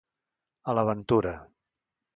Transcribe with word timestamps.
A 0.73 0.75
la 0.79 0.87
ventura. 0.89 1.37